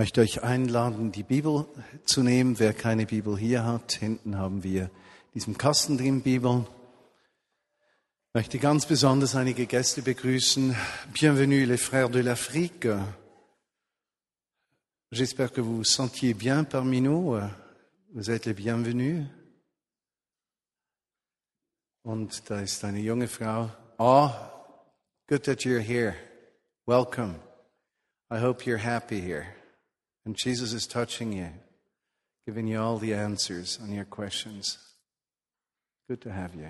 [0.00, 1.66] möchte euch einladen, die Bibel
[2.06, 2.58] zu nehmen.
[2.58, 4.90] Wer keine Bibel hier hat, hinten haben wir
[5.34, 6.64] diesen Kasten drin Bibel.
[8.28, 10.74] Ich möchte ganz besonders einige Gäste begrüßen.
[11.12, 12.88] Bienvenue les frères de l'Afrique.
[15.10, 17.38] J'espère que vous vous sentiez bien parmi nous.
[18.14, 19.26] Vous êtes les bienvenus.
[22.04, 23.68] Und da ist eine junge Frau.
[23.98, 24.30] Oh,
[25.28, 26.14] good that you're here.
[26.86, 27.34] Welcome.
[28.30, 29.59] I hope you're happy here.
[30.24, 31.48] And Jesus is touching you,
[32.46, 34.78] giving you all the answers on your questions.
[36.08, 36.68] Good to have you.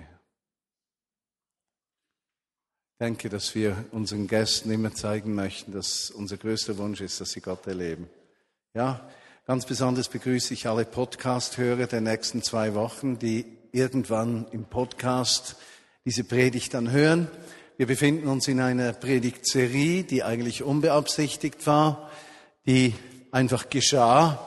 [2.93, 7.31] Ich denke, dass wir unseren Gästen immer zeigen möchten, dass unser größter Wunsch ist, dass
[7.31, 8.07] sie Gott erleben.
[8.75, 9.09] Ja,
[9.47, 15.55] ganz besonders begrüße ich alle Podcast-Hörer der nächsten zwei Wochen, die irgendwann im Podcast
[16.05, 17.27] diese Predigt dann hören.
[17.77, 22.11] Wir befinden uns in einer Predigtserie, die eigentlich unbeabsichtigt war,
[22.67, 22.93] die
[23.31, 24.39] einfach geschah.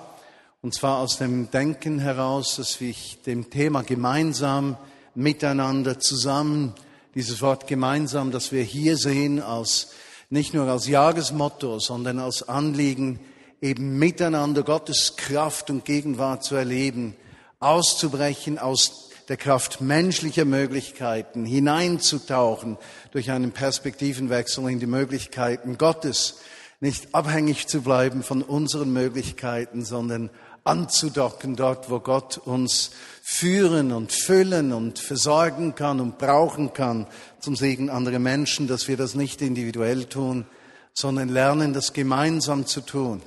[0.62, 4.76] Und zwar aus dem Denken heraus, dass ich dem Thema gemeinsam,
[5.14, 6.74] miteinander, zusammen,
[7.14, 9.92] dieses Wort gemeinsam, das wir hier sehen, als,
[10.30, 13.20] nicht nur als Jahresmotto, sondern als Anliegen,
[13.60, 17.16] eben miteinander Gottes Kraft und Gegenwart zu erleben,
[17.60, 22.76] auszubrechen aus der Kraft menschlicher Möglichkeiten, hineinzutauchen
[23.12, 26.40] durch einen Perspektivenwechsel in die Möglichkeiten Gottes
[26.84, 30.28] nicht abhängig zu bleiben von unseren Möglichkeiten, sondern
[30.64, 32.90] anzudocken dort, wo Gott uns
[33.22, 37.06] führen und füllen und versorgen kann und brauchen kann
[37.40, 40.44] zum Segen anderer Menschen, dass wir das nicht individuell tun,
[40.92, 43.22] sondern lernen, das gemeinsam zu tun,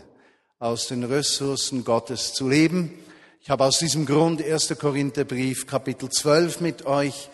[0.60, 2.94] aus den Ressourcen Gottes zu leben.
[3.42, 4.76] Ich habe aus diesem Grund 1.
[4.78, 7.32] Korintherbrief Kapitel 12 mit euch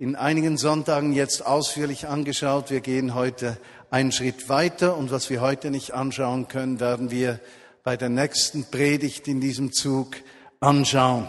[0.00, 2.70] in einigen Sonntagen jetzt ausführlich angeschaut.
[2.70, 3.56] Wir gehen heute
[3.90, 7.40] einen Schritt weiter und was wir heute nicht anschauen können, werden wir
[7.82, 10.16] bei der nächsten Predigt in diesem Zug
[10.60, 11.28] anschauen.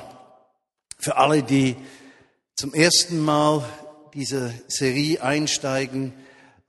[1.00, 1.76] Für alle, die
[2.56, 3.64] zum ersten Mal
[4.14, 6.14] diese Serie einsteigen,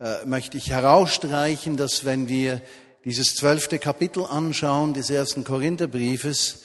[0.01, 2.63] äh, möchte ich herausstreichen, dass wenn wir
[3.05, 6.63] dieses zwölfte Kapitel anschauen des ersten Korintherbriefes,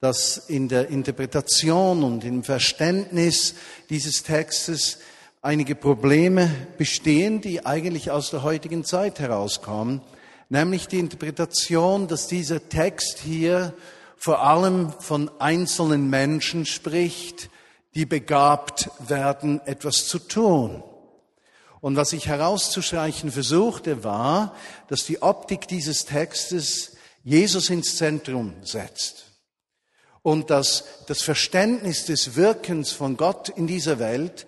[0.00, 3.54] dass in der Interpretation und im Verständnis
[3.90, 4.98] dieses Textes
[5.48, 10.02] einige Probleme bestehen, die eigentlich aus der heutigen Zeit herauskommen,
[10.50, 13.72] nämlich die Interpretation, dass dieser Text hier
[14.18, 17.48] vor allem von einzelnen Menschen spricht,
[17.94, 20.82] die begabt werden, etwas zu tun.
[21.80, 24.54] Und was ich herauszustreichen versuchte, war,
[24.88, 26.94] dass die Optik dieses Textes
[27.24, 29.24] Jesus ins Zentrum setzt
[30.20, 34.46] und dass das Verständnis des Wirkens von Gott in dieser Welt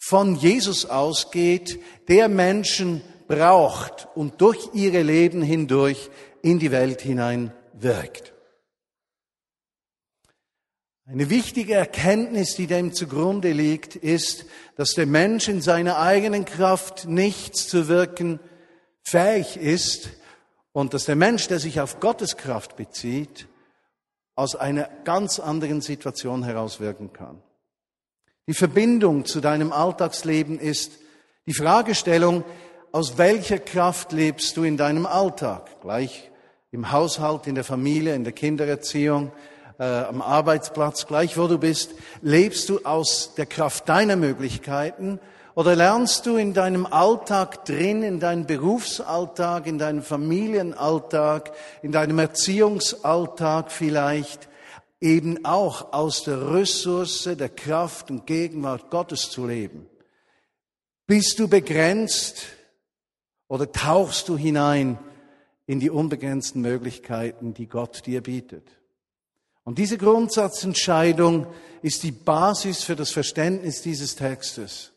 [0.00, 1.78] von Jesus ausgeht,
[2.08, 6.10] der Menschen braucht und durch ihre Leben hindurch
[6.42, 8.32] in die Welt hinein wirkt.
[11.06, 14.46] Eine wichtige Erkenntnis, die dem zugrunde liegt, ist,
[14.76, 18.40] dass der Mensch in seiner eigenen Kraft nichts zu wirken
[19.02, 20.10] fähig ist
[20.72, 23.48] und dass der Mensch, der sich auf Gottes Kraft bezieht,
[24.34, 27.42] aus einer ganz anderen Situation heraus wirken kann.
[28.50, 30.98] Die Verbindung zu deinem Alltagsleben ist
[31.46, 32.42] die Fragestellung,
[32.90, 35.80] aus welcher Kraft lebst du in deinem Alltag?
[35.82, 36.28] Gleich
[36.72, 39.30] im Haushalt, in der Familie, in der Kindererziehung,
[39.78, 41.92] äh, am Arbeitsplatz, gleich wo du bist.
[42.22, 45.20] Lebst du aus der Kraft deiner Möglichkeiten
[45.54, 52.18] oder lernst du in deinem Alltag drin, in deinem Berufsalltag, in deinem Familienalltag, in deinem
[52.18, 54.49] Erziehungsalltag vielleicht,
[55.00, 59.86] eben auch aus der Ressource der Kraft und Gegenwart Gottes zu leben?
[61.06, 62.46] Bist du begrenzt
[63.48, 64.98] oder tauchst du hinein
[65.66, 68.64] in die unbegrenzten Möglichkeiten, die Gott dir bietet?
[69.64, 71.46] Und diese Grundsatzentscheidung
[71.82, 74.92] ist die Basis für das Verständnis dieses Textes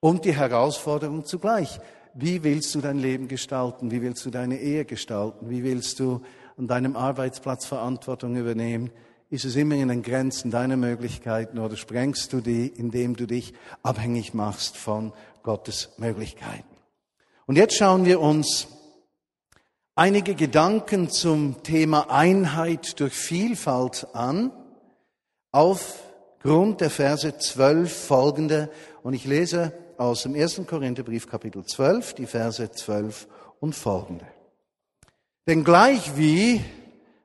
[0.00, 1.80] und die Herausforderung zugleich.
[2.14, 3.90] Wie willst du dein Leben gestalten?
[3.90, 5.48] Wie willst du deine Ehe gestalten?
[5.48, 6.22] Wie willst du
[6.56, 8.90] an deinem Arbeitsplatz Verantwortung übernehmen?
[9.32, 13.54] Ist es immer in den Grenzen deiner Möglichkeiten oder sprengst du die, indem du dich
[13.82, 16.76] abhängig machst von Gottes Möglichkeiten?
[17.46, 18.68] Und jetzt schauen wir uns
[19.94, 24.52] einige Gedanken zum Thema Einheit durch Vielfalt an,
[25.50, 28.70] aufgrund der Verse 12 folgende.
[29.02, 30.60] Und ich lese aus dem 1.
[30.66, 33.26] Korintherbrief Kapitel 12, die Verse 12
[33.60, 34.26] und folgende.
[35.46, 36.60] Denn gleich wie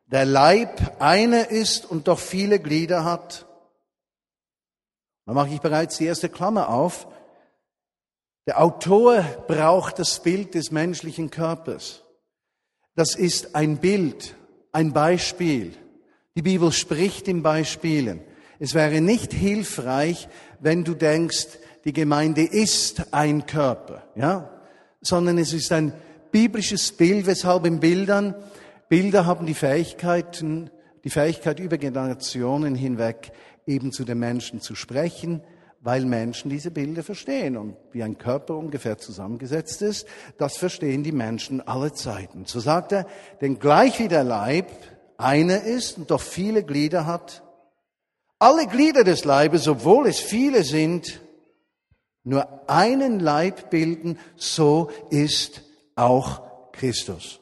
[0.07, 3.45] der Leib einer ist und doch viele Glieder hat.
[5.25, 7.07] Da mache ich bereits die erste Klammer auf.
[8.45, 12.03] Der Autor braucht das Bild des menschlichen Körpers.
[12.95, 14.35] Das ist ein Bild
[14.71, 15.73] ein Beispiel.
[16.35, 18.21] Die Bibel spricht in Beispielen.
[18.59, 21.47] Es wäre nicht hilfreich, wenn du denkst,
[21.83, 24.49] die Gemeinde ist ein Körper, ja?
[25.01, 25.93] Sondern es ist ein
[26.31, 28.35] biblisches Bild, weshalb in Bildern,
[28.89, 30.69] Bilder haben die Fähigkeiten,
[31.03, 33.31] die Fähigkeit über Generationen hinweg
[33.65, 35.41] eben zu den Menschen zu sprechen,
[35.81, 37.57] weil Menschen diese Bilder verstehen.
[37.57, 40.07] Und wie ein Körper ungefähr zusammengesetzt ist,
[40.37, 42.45] das verstehen die Menschen alle Zeiten.
[42.45, 43.05] So sagt er,
[43.41, 44.69] denn gleich wie der Leib
[45.17, 47.43] einer ist und doch viele Glieder hat,
[48.39, 51.21] alle Glieder des Leibes, obwohl es viele sind,
[52.23, 55.63] nur einen Leib bilden, so ist
[55.95, 56.41] auch
[56.71, 57.39] Christus.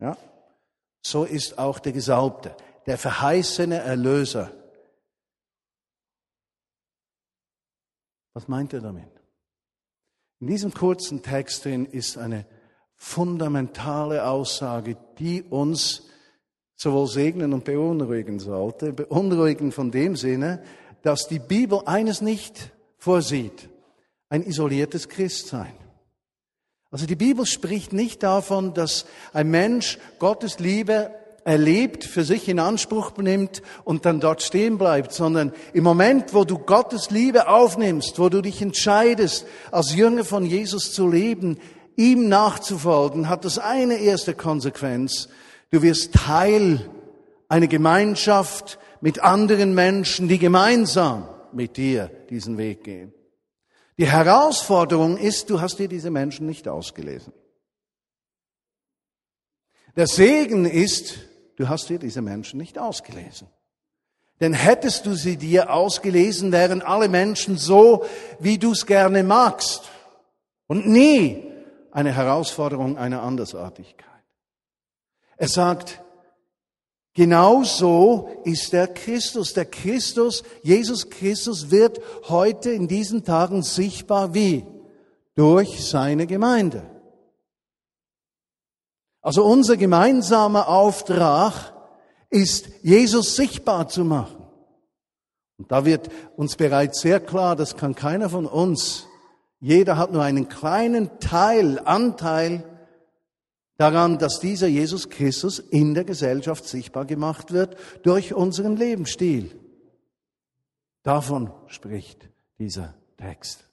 [0.00, 0.16] Ja?
[1.08, 2.56] So ist auch der Gesalbte,
[2.86, 4.50] der verheißene Erlöser.
[8.34, 9.08] Was meint er damit?
[10.40, 12.44] In diesem kurzen Text drin ist eine
[12.96, 16.08] fundamentale Aussage, die uns
[16.74, 18.92] sowohl segnen und beunruhigen sollte.
[18.92, 20.60] Beunruhigen von dem Sinne,
[21.02, 23.70] dass die Bibel eines nicht vorsieht,
[24.28, 25.85] ein isoliertes Christsein.
[26.90, 31.10] Also die Bibel spricht nicht davon, dass ein Mensch Gottes Liebe
[31.44, 36.44] erlebt, für sich in Anspruch nimmt und dann dort stehen bleibt, sondern im Moment, wo
[36.44, 41.58] du Gottes Liebe aufnimmst, wo du dich entscheidest, als Jünger von Jesus zu leben,
[41.96, 45.28] ihm nachzufolgen, hat das eine erste Konsequenz,
[45.70, 46.88] Du wirst Teil
[47.48, 53.12] einer Gemeinschaft mit anderen Menschen, die gemeinsam mit dir diesen Weg gehen.
[53.98, 57.32] Die Herausforderung ist, du hast dir diese Menschen nicht ausgelesen.
[59.96, 61.18] Der Segen ist,
[61.56, 63.48] du hast dir diese Menschen nicht ausgelesen.
[64.40, 68.04] Denn hättest du sie dir ausgelesen, wären alle Menschen so,
[68.38, 69.90] wie du es gerne magst.
[70.66, 71.50] Und nie
[71.90, 74.06] eine Herausforderung einer Andersartigkeit.
[75.38, 76.02] Er sagt,
[77.16, 79.54] genau so ist der Christus.
[79.54, 84.64] Der Christus, Jesus Christus wird heute in diesen Tagen sichtbar wie?
[85.34, 86.88] Durch seine Gemeinde.
[89.20, 91.74] Also unser gemeinsamer Auftrag
[92.30, 94.46] ist, Jesus sichtbar zu machen.
[95.58, 99.06] Und da wird uns bereits sehr klar, das kann keiner von uns.
[99.58, 102.62] Jeder hat nur einen kleinen Teil, Anteil
[103.76, 109.58] daran, dass dieser Jesus Christus in der Gesellschaft sichtbar gemacht wird durch unseren Lebensstil.
[111.02, 112.28] Davon spricht
[112.58, 113.68] dieser Text.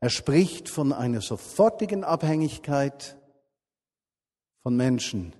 [0.00, 3.16] Er spricht von einer sofortigen Abhängigkeit
[4.62, 5.34] von Menschen.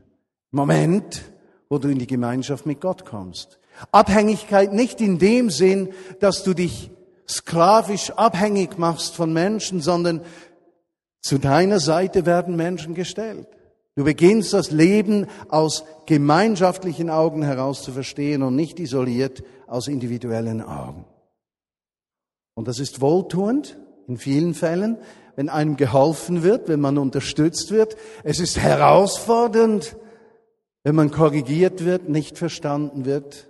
[0.51, 1.23] Moment,
[1.69, 3.59] wo du in die Gemeinschaft mit Gott kommst.
[3.93, 6.91] Abhängigkeit nicht in dem Sinn, dass du dich
[7.29, 10.23] sklavisch abhängig machst von Menschen, sondern
[11.21, 13.47] zu deiner Seite werden Menschen gestellt.
[13.97, 20.63] Du beginnst das Leben aus gemeinschaftlichen Augen heraus zu verstehen und nicht isoliert aus individuellen
[20.63, 21.05] Augen.
[22.55, 24.99] Und das ist wohltuend in vielen Fällen,
[25.37, 27.97] wenn einem geholfen wird, wenn man unterstützt wird.
[28.25, 29.97] Es ist herausfordernd,
[30.83, 33.49] wenn man korrigiert wird, nicht verstanden wird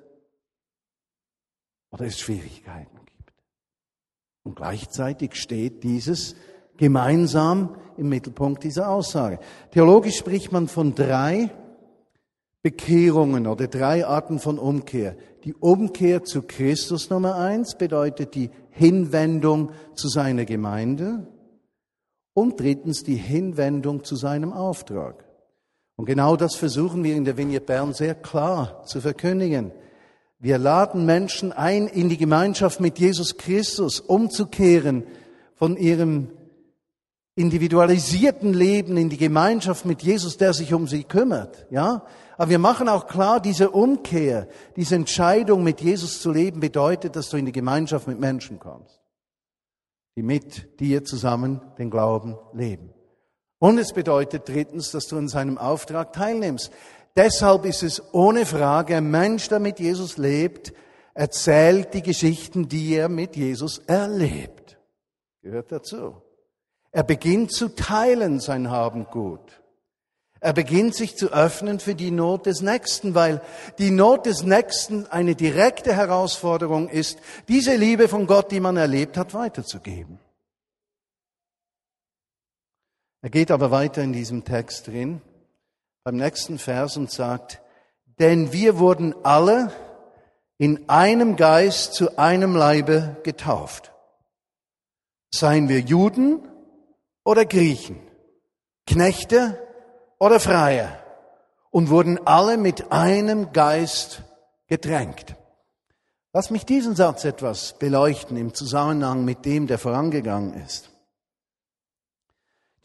[1.90, 3.32] oder es Schwierigkeiten gibt.
[4.42, 6.34] Und gleichzeitig steht dieses
[6.80, 9.38] gemeinsam im Mittelpunkt dieser Aussage.
[9.70, 11.50] Theologisch spricht man von drei
[12.62, 15.14] Bekehrungen oder drei Arten von Umkehr.
[15.44, 21.26] Die Umkehr zu Christus Nummer eins bedeutet die Hinwendung zu seiner Gemeinde
[22.32, 25.26] und drittens die Hinwendung zu seinem Auftrag.
[25.96, 29.70] Und genau das versuchen wir in der Vignette Bern sehr klar zu verkündigen.
[30.38, 35.04] Wir laden Menschen ein, in die Gemeinschaft mit Jesus Christus umzukehren
[35.56, 36.28] von ihrem
[37.34, 42.04] individualisierten Leben in die Gemeinschaft mit Jesus, der sich um sie kümmert, ja.
[42.36, 47.28] Aber wir machen auch klar, diese Umkehr, diese Entscheidung mit Jesus zu leben bedeutet, dass
[47.28, 49.00] du in die Gemeinschaft mit Menschen kommst,
[50.16, 52.94] die mit dir zusammen den Glauben leben.
[53.58, 56.72] Und es bedeutet drittens, dass du an seinem Auftrag teilnimmst.
[57.14, 60.72] Deshalb ist es ohne Frage, ein Mensch, der mit Jesus lebt,
[61.12, 64.78] erzählt die Geschichten, die er mit Jesus erlebt.
[65.42, 66.22] Gehört dazu.
[66.92, 69.60] Er beginnt zu teilen sein Habengut.
[70.40, 73.42] Er beginnt sich zu öffnen für die Not des Nächsten, weil
[73.78, 77.18] die Not des Nächsten eine direkte Herausforderung ist,
[77.48, 80.18] diese Liebe von Gott, die man erlebt hat, weiterzugeben.
[83.20, 85.20] Er geht aber weiter in diesem Text drin,
[86.04, 87.60] beim nächsten Vers und sagt,
[88.18, 89.70] denn wir wurden alle
[90.56, 93.92] in einem Geist zu einem Leibe getauft.
[95.34, 96.49] Seien wir Juden
[97.24, 98.00] oder Griechen,
[98.86, 99.58] Knechte
[100.18, 101.00] oder Freie,
[101.70, 104.22] und wurden alle mit einem Geist
[104.66, 105.36] getränkt.
[106.32, 110.90] Lass mich diesen Satz etwas beleuchten im Zusammenhang mit dem, der vorangegangen ist.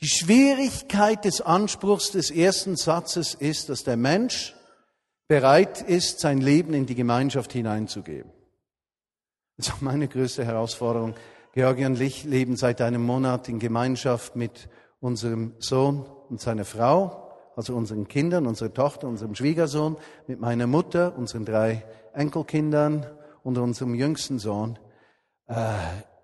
[0.01, 4.55] Die Schwierigkeit des Anspruchs des ersten Satzes ist, dass der Mensch
[5.27, 8.31] bereit ist, sein Leben in die Gemeinschaft hineinzugeben.
[9.57, 11.15] Das ist auch meine größte Herausforderung.
[11.55, 14.67] Georgi und ich leben seit einem Monat in Gemeinschaft mit
[14.99, 19.95] unserem Sohn und seiner Frau, also unseren Kindern, unserer Tochter, unserem Schwiegersohn,
[20.27, 23.05] mit meiner Mutter, unseren drei Enkelkindern
[23.41, 24.77] und unserem jüngsten Sohn.
[25.47, 25.75] Äh,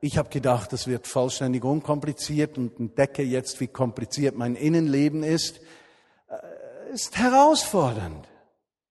[0.02, 5.62] ich habe gedacht, das wird vollständig unkompliziert und entdecke jetzt, wie kompliziert mein Innenleben ist.
[6.28, 8.28] Äh, ist herausfordernd.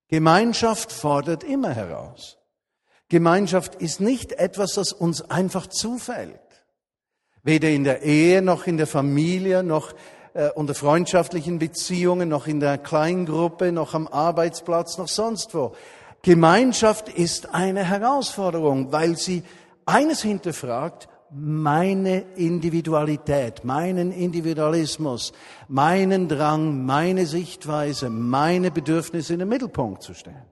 [0.07, 2.40] Gemeinschaft fordert immer heraus.
[3.11, 6.39] Gemeinschaft ist nicht etwas, das uns einfach zufällt.
[7.43, 9.93] Weder in der Ehe noch in der Familie noch
[10.33, 15.73] äh, unter freundschaftlichen Beziehungen noch in der Kleingruppe noch am Arbeitsplatz noch sonst wo.
[16.21, 19.43] Gemeinschaft ist eine Herausforderung, weil sie
[19.85, 25.33] eines hinterfragt, meine Individualität, meinen Individualismus,
[25.67, 30.45] meinen Drang, meine Sichtweise, meine Bedürfnisse in den Mittelpunkt zu stellen.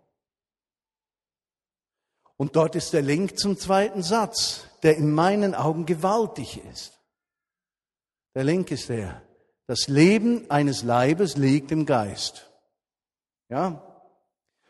[2.39, 6.98] Und dort ist der Link zum zweiten Satz, der in meinen Augen gewaltig ist.
[8.34, 9.22] Der Link ist der,
[9.67, 12.50] das Leben eines Leibes liegt im Geist.
[13.50, 13.84] Ja,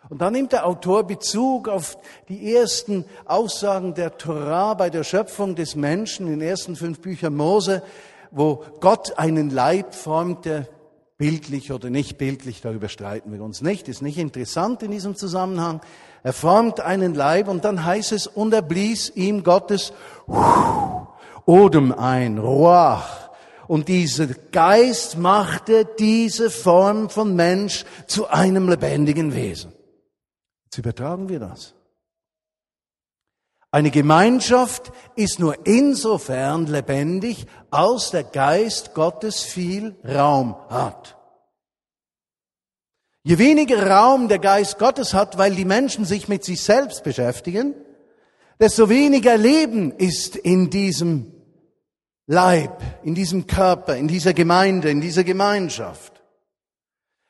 [0.09, 5.55] und dann nimmt der Autor Bezug auf die ersten Aussagen der Torah bei der Schöpfung
[5.55, 7.83] des Menschen in den ersten fünf Büchern Mose,
[8.31, 10.67] wo Gott einen Leib formte,
[11.19, 15.81] bildlich oder nicht bildlich, darüber streiten wir uns nicht, ist nicht interessant in diesem Zusammenhang.
[16.23, 19.93] Er formt einen Leib und dann heißt es, und er blies ihm Gottes
[21.45, 23.29] Odem ein, Ruach.
[23.67, 29.73] Und dieser Geist machte diese Form von Mensch zu einem lebendigen Wesen.
[30.65, 31.75] Jetzt übertragen wir das.
[33.71, 41.17] Eine Gemeinschaft ist nur insofern lebendig, als der Geist Gottes viel Raum hat.
[43.23, 47.75] Je weniger Raum der Geist Gottes hat, weil die Menschen sich mit sich selbst beschäftigen,
[48.59, 51.31] desto weniger Leben ist in diesem
[52.25, 56.23] Leib, in diesem Körper, in dieser Gemeinde, in dieser Gemeinschaft.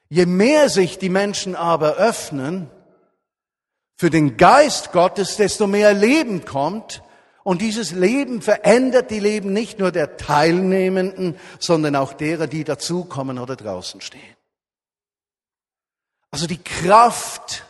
[0.10, 2.70] Je mehr sich die Menschen aber öffnen,
[4.00, 7.04] für den Geist Gottes, desto mehr Leben kommt.
[7.44, 13.38] Und dieses Leben verändert die Leben nicht nur der Teilnehmenden, sondern auch derer, die dazukommen
[13.40, 14.38] oder draußen stehen.
[16.32, 17.66] Also die Kraft,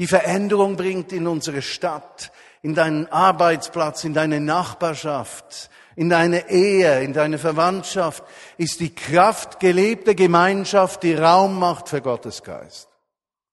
[0.00, 7.04] die Veränderung bringt in unsere Stadt, in deinen Arbeitsplatz, in deine Nachbarschaft, in deine Ehe,
[7.04, 8.24] in deine Verwandtschaft,
[8.58, 12.88] ist die Kraft gelebter Gemeinschaft, die Raum macht für Gottes Geist.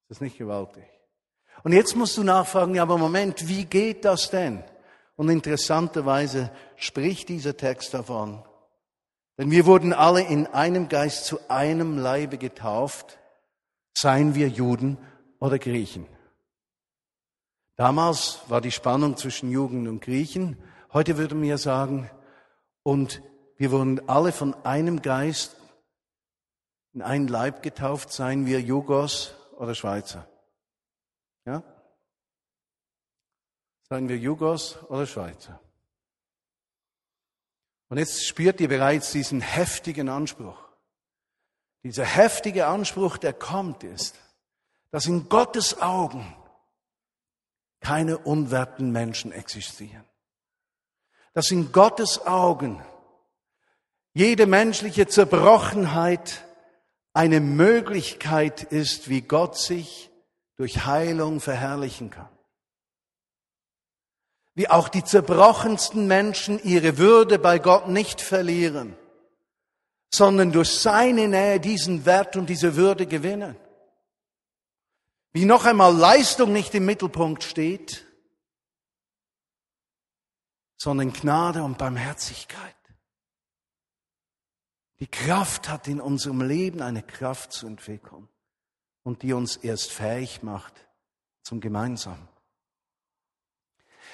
[0.10, 0.93] Das ist nicht gewaltig.
[1.64, 4.64] Und jetzt musst du nachfragen, ja, aber Moment, wie geht das denn?
[5.16, 8.44] Und interessanterweise spricht dieser Text davon.
[9.38, 13.18] Denn wir wurden alle in einem Geist zu einem Leibe getauft,
[13.94, 14.98] seien wir Juden
[15.40, 16.06] oder Griechen.
[17.76, 20.58] Damals war die Spannung zwischen Juden und Griechen.
[20.92, 22.10] Heute würden wir sagen,
[22.84, 23.24] und
[23.58, 25.56] wir wurden alle von einem Geist
[26.94, 30.28] in einen Leib getauft, seien wir Jugos oder Schweizer.
[31.46, 31.64] Ja?
[33.90, 35.60] Seien wir Jugos oder Schweizer.
[37.90, 40.58] Und jetzt spürt ihr bereits diesen heftigen Anspruch.
[41.84, 44.16] Dieser heftige Anspruch, der kommt, ist,
[44.92, 46.36] dass in Gottes Augen
[47.82, 50.06] keine unwerten Menschen existieren.
[51.34, 52.82] Dass in Gottes Augen
[54.14, 56.46] jede menschliche Zerbrochenheit
[57.14, 60.10] eine Möglichkeit ist, wie Gott sich
[60.58, 62.30] durch Heilung verherrlichen kann.
[64.56, 68.96] Wie auch die zerbrochensten Menschen ihre Würde bei Gott nicht verlieren,
[70.14, 73.56] sondern durch seine Nähe diesen Wert und diese Würde gewinnen.
[75.32, 78.06] Wie noch einmal Leistung nicht im Mittelpunkt steht,
[80.78, 82.76] sondern Gnade und Barmherzigkeit.
[85.00, 88.30] Die Kraft hat in unserem Leben eine Kraft zu entwickeln
[89.04, 90.74] und die uns erst fähig macht
[91.44, 92.28] zum Gemeinsamen.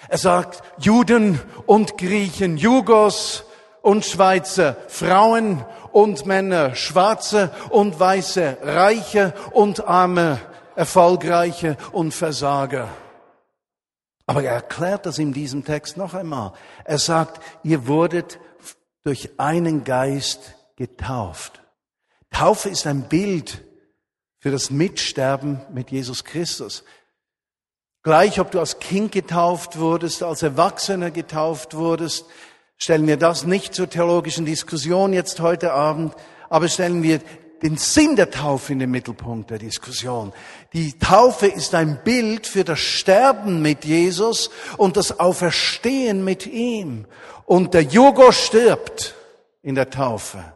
[0.08, 3.43] Er sagt Juden und Griechen, Jugos
[3.81, 10.39] und Schweizer, Frauen und Männer, Schwarze und Weiße, Reiche und Arme,
[10.75, 12.89] Erfolgreiche und Versager.
[14.25, 16.53] Aber er erklärt das in diesem Text noch einmal.
[16.86, 18.39] Er sagt, ihr wurdet
[19.03, 21.62] durch einen Geist getauft.
[22.29, 23.63] Taufe ist ein Bild
[24.39, 26.84] für das Mitsterben mit Jesus Christus.
[28.03, 32.25] Gleich ob du als Kind getauft wurdest, als Erwachsener getauft wurdest,
[32.77, 36.15] stellen wir das nicht zur theologischen Diskussion jetzt heute Abend,
[36.50, 37.19] aber stellen wir
[37.62, 40.31] den Sinn der Taufe in den Mittelpunkt der Diskussion.
[40.72, 47.05] Die Taufe ist ein Bild für das Sterben mit Jesus und das Auferstehen mit ihm.
[47.46, 49.13] Und der Jugo stirbt
[49.62, 50.53] in der Taufe.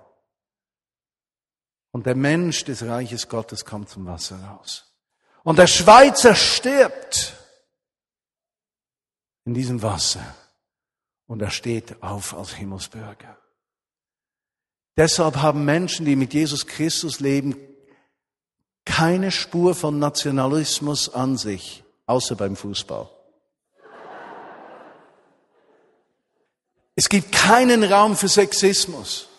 [1.93, 4.91] Und der Mensch des Reiches Gottes kommt zum Wasser raus.
[5.43, 7.35] Und der Schweizer stirbt
[9.45, 10.35] in diesem Wasser.
[11.27, 13.37] Und er steht auf als Himmelsbürger.
[14.97, 17.55] Deshalb haben Menschen, die mit Jesus Christus leben,
[18.85, 23.07] keine Spur von Nationalismus an sich, außer beim Fußball.
[26.95, 29.29] Es gibt keinen Raum für Sexismus.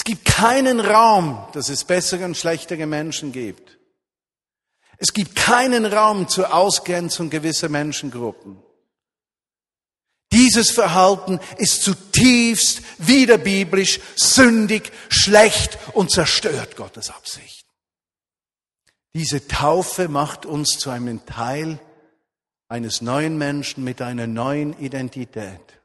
[0.00, 3.78] Es gibt keinen Raum, dass es bessere und schlechtere Menschen gibt.
[4.96, 8.62] Es gibt keinen Raum zur Ausgrenzung gewisser Menschengruppen.
[10.32, 17.66] Dieses Verhalten ist zutiefst widerbiblisch, sündig, schlecht und zerstört Gottes Absicht.
[19.12, 21.78] Diese Taufe macht uns zu einem Teil
[22.68, 25.79] eines neuen Menschen mit einer neuen Identität.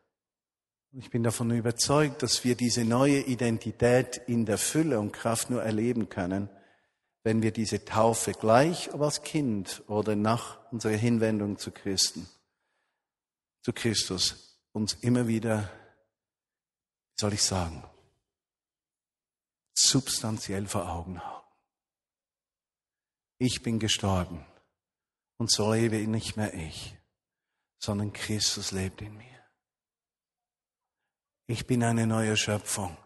[0.98, 5.62] Ich bin davon überzeugt, dass wir diese neue Identität in der Fülle und Kraft nur
[5.62, 6.50] erleben können,
[7.24, 12.30] wenn wir diese Taufe gleich, ob als Kind oder nach unserer Hinwendung zu Christen
[13.62, 17.84] zu Christus uns immer wieder, wie soll ich sagen,
[19.74, 21.46] substanziell vor Augen haben.
[23.38, 24.46] Ich bin gestorben
[25.38, 26.96] und so lebe nicht mehr ich,
[27.80, 29.35] sondern Christus lebt in mir.
[31.48, 32.98] Ich bin eine neue Schöpfung.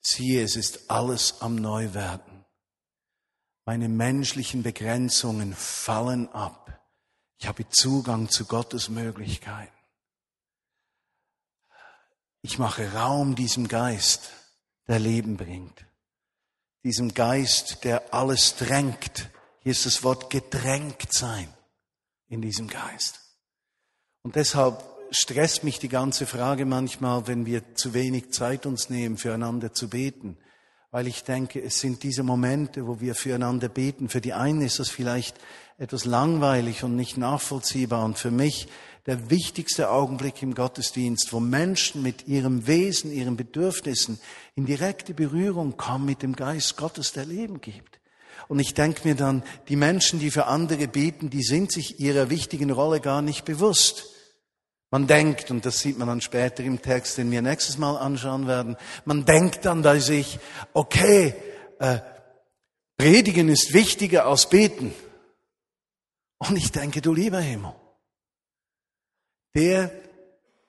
[0.00, 2.44] Siehe, es ist alles am Neuwerden.
[3.64, 6.80] Meine menschlichen Begrenzungen fallen ab.
[7.38, 9.72] Ich habe Zugang zu Gottes Möglichkeiten.
[12.42, 14.30] Ich mache Raum diesem Geist,
[14.86, 15.84] der Leben bringt.
[16.84, 19.30] Diesem Geist, der alles drängt.
[19.60, 21.52] Hier ist das Wort gedrängt sein
[22.28, 23.20] in diesem Geist.
[24.22, 29.16] Und deshalb stresst mich die ganze Frage manchmal, wenn wir zu wenig Zeit uns nehmen,
[29.16, 30.36] füreinander zu beten.
[30.90, 34.08] Weil ich denke, es sind diese Momente, wo wir füreinander beten.
[34.08, 35.36] Für die einen ist das vielleicht
[35.76, 38.04] etwas langweilig und nicht nachvollziehbar.
[38.04, 38.68] Und für mich
[39.06, 44.18] der wichtigste Augenblick im Gottesdienst, wo Menschen mit ihrem Wesen, ihren Bedürfnissen
[44.54, 48.00] in direkte Berührung kommen mit dem Geist Gottes, der Leben gibt.
[48.48, 52.30] Und ich denke mir dann, die Menschen, die für andere beten, die sind sich ihrer
[52.30, 54.06] wichtigen Rolle gar nicht bewusst.
[54.90, 58.46] Man denkt, und das sieht man dann später im Text, den wir nächstes Mal anschauen
[58.46, 60.38] werden, man denkt dann bei sich,
[60.72, 61.34] okay,
[61.78, 61.98] äh,
[62.96, 64.94] Predigen ist wichtiger als beten.
[66.38, 67.74] Und ich denke, du lieber Himmel,
[69.54, 69.90] der,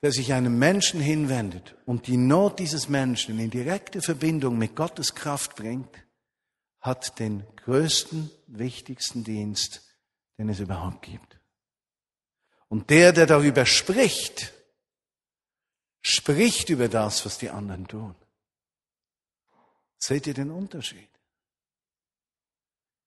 [0.02, 5.16] der sich einem Menschen hinwendet und die Not dieses Menschen in direkte Verbindung mit Gottes
[5.16, 5.90] Kraft bringt,
[6.82, 9.82] hat den größten, wichtigsten Dienst,
[10.38, 11.39] den es überhaupt gibt.
[12.70, 14.54] Und der, der darüber spricht,
[16.02, 18.16] spricht über das, was die anderen tun.
[19.98, 21.10] Seht ihr den Unterschied?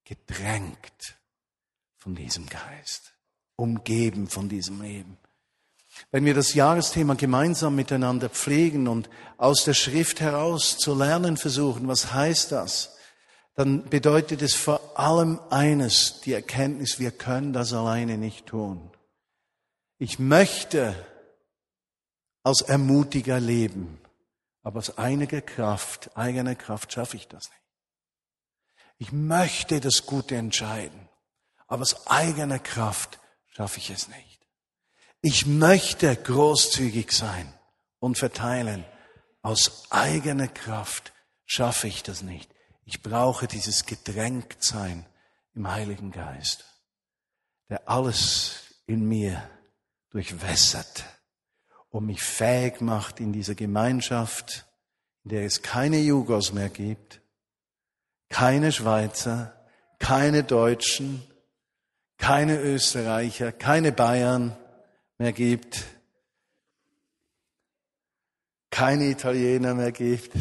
[0.04, 1.16] Gedrängt
[1.96, 3.14] von diesem Geist,
[3.56, 5.16] umgeben von diesem Leben.
[6.10, 11.86] Wenn wir das Jahresthema gemeinsam miteinander pflegen und aus der Schrift heraus zu lernen versuchen,
[11.86, 12.96] was heißt das?
[13.54, 18.90] Dann bedeutet es vor allem eines, die Erkenntnis, wir können das alleine nicht tun.
[20.02, 20.96] Ich möchte
[22.42, 24.00] als Ermutiger leben,
[24.64, 27.62] aber aus einiger Kraft, eigener Kraft schaffe ich das nicht.
[28.98, 31.08] Ich möchte das Gute entscheiden,
[31.68, 34.40] aber aus eigener Kraft schaffe ich es nicht.
[35.20, 37.54] Ich möchte großzügig sein
[38.00, 38.84] und verteilen.
[39.42, 41.12] Aus eigener Kraft
[41.46, 42.52] schaffe ich das nicht.
[42.86, 45.06] Ich brauche dieses Gedränktsein
[45.54, 46.64] im Heiligen Geist,
[47.68, 49.48] der alles in mir
[50.12, 51.04] durchwässert
[51.90, 54.66] und mich fähig macht in dieser Gemeinschaft,
[55.24, 57.20] in der es keine Jugos mehr gibt,
[58.28, 59.66] keine Schweizer,
[59.98, 61.22] keine Deutschen,
[62.18, 64.56] keine Österreicher, keine Bayern,
[65.18, 65.84] mehr gibt,
[68.70, 70.32] keine Italiener mehr gibt,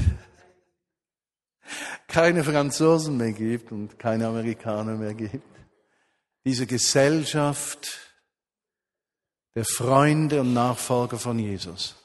[2.07, 5.47] keine Franzosen mehr gibt und keine Amerikaner mehr gibt.
[6.43, 8.10] Diese Gesellschaft
[9.55, 11.95] der Freunde und Nachfolger von Jesus,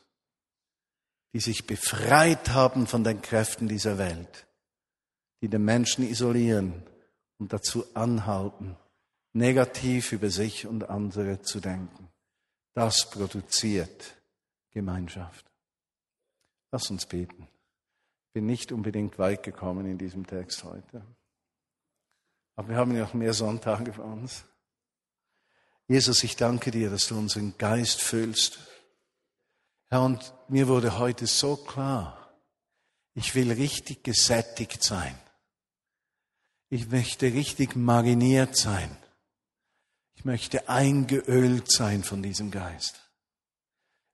[1.32, 4.46] die sich befreit haben von den Kräften dieser Welt,
[5.40, 6.82] die den Menschen isolieren
[7.38, 8.76] und dazu anhalten,
[9.32, 12.08] negativ über sich und andere zu denken.
[12.74, 14.16] Das produziert
[14.70, 15.46] Gemeinschaft.
[16.72, 17.48] Lass uns beten.
[18.28, 21.06] Ich bin nicht unbedingt weit gekommen in diesem Text heute.
[22.56, 24.44] Aber wir haben ja noch mehr Sonntage vor uns.
[25.88, 28.58] Jesus, ich danke dir, dass du unseren Geist füllst.
[29.88, 32.34] Herr, und mir wurde heute so klar,
[33.14, 35.16] ich will richtig gesättigt sein.
[36.68, 38.96] Ich möchte richtig mariniert sein.
[40.14, 43.00] Ich möchte eingeölt sein von diesem Geist.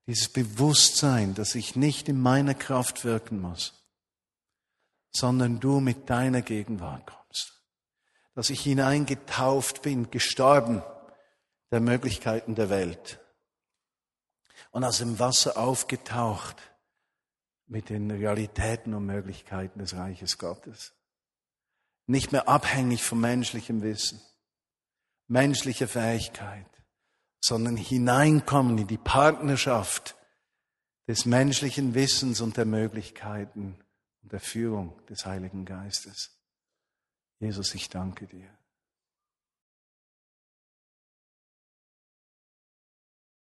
[0.07, 3.73] Dieses Bewusstsein, dass ich nicht in meiner Kraft wirken muss,
[5.11, 7.63] sondern du mit deiner Gegenwart kommst.
[8.35, 10.83] Dass ich hineingetauft bin, gestorben
[11.73, 13.19] der Möglichkeiten der Welt
[14.71, 16.57] und aus dem Wasser aufgetaucht
[17.67, 20.93] mit den Realitäten und Möglichkeiten des Reiches Gottes.
[22.07, 24.21] Nicht mehr abhängig vom menschlichen Wissen,
[25.29, 26.67] menschlicher Fähigkeit,
[27.41, 30.15] sondern hineinkommen in die Partnerschaft
[31.09, 33.83] des menschlichen Wissens und der Möglichkeiten
[34.23, 36.39] und der Führung des Heiligen Geistes.
[37.39, 38.51] Jesus, ich danke dir.